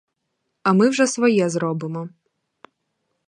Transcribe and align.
А 0.63 0.73
ми 0.73 0.89
вже 0.89 1.07
своє 1.07 1.49
зробимо. 1.49 2.09